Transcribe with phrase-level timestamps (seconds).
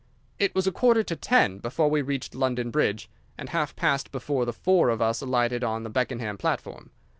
[0.39, 3.07] It was a quarter to ten before we reached London Bridge,
[3.37, 6.89] and half past before the four of us alighted on the Beckenham platform.